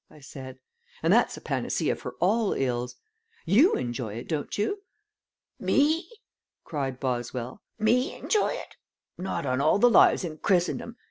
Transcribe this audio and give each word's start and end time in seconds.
I 0.09 0.19
said; 0.19 0.57
"and 1.03 1.13
that's 1.13 1.37
a 1.37 1.41
panacea 1.41 1.95
for 1.95 2.15
all 2.19 2.53
ills. 2.53 2.95
YOU 3.45 3.73
enjoy 3.75 4.15
it, 4.15 4.27
don't 4.27 4.57
you?" 4.57 4.81
"Me?" 5.59 6.09
cried 6.63 6.99
Boswell. 6.99 7.61
"Me 7.77 8.15
enjoy 8.17 8.49
it? 8.53 8.77
Not 9.19 9.45
on 9.45 9.61
all 9.61 9.77
the 9.77 9.91
lives 9.91 10.23
in 10.23 10.39
Christendom. 10.39 10.95